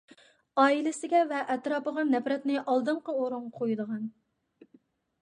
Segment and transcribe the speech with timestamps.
[0.63, 4.13] ئائىلىسىگە ۋە ئەتراپىغا نەپرەتنى ئالدىنقى ئورۇنغا قويىدىغان.